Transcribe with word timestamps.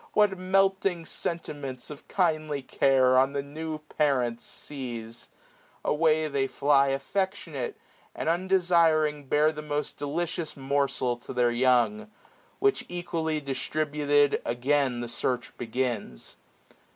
What 0.13 0.39
melting 0.39 1.05
sentiments 1.05 1.91
of 1.91 2.07
kindly 2.07 2.63
care. 2.63 3.19
On 3.19 3.33
the 3.33 3.43
new 3.43 3.77
parents 3.77 4.43
seize! 4.43 5.29
away 5.85 6.27
they 6.27 6.47
fly 6.47 6.87
Affectionate, 6.87 7.77
and 8.15 8.27
undesiring 8.27 9.25
bear 9.29 9.51
The 9.51 9.61
most 9.61 9.97
delicious 9.97 10.57
morsel 10.57 11.17
to 11.17 11.33
their 11.33 11.51
young; 11.51 11.99
675 12.61 12.61
Which 12.61 12.85
equally 12.89 13.41
distributed, 13.41 14.41
again 14.43 15.01
The 15.01 15.07
search 15.07 15.55
begins. 15.59 16.37